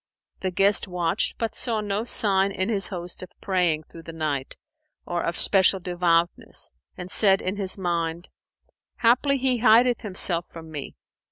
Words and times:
The 0.39 0.49
guest 0.49 0.87
watched, 0.87 1.37
but 1.37 1.53
saw 1.53 1.79
no 1.79 2.03
sign 2.05 2.51
in 2.51 2.69
his 2.69 2.87
host 2.87 3.21
of 3.21 3.29
praying 3.39 3.83
through 3.83 4.01
the 4.01 4.11
night 4.11 4.55
or 5.05 5.21
of 5.21 5.37
special 5.37 5.79
devoutness 5.79 6.71
and 6.97 7.11
said 7.11 7.39
in 7.39 7.57
his 7.57 7.77
mind, 7.77 8.27
"Haply 9.03 9.37
he 9.37 9.59
hideth 9.59 10.01
himself 10.01 10.47
from 10.47 10.71
me." 10.71 10.95